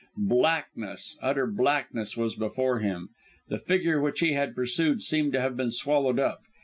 [0.17, 3.09] Blackness, utter blackness, was before him.
[3.49, 6.39] The figure which he had pursued seemed to have been swallowed up.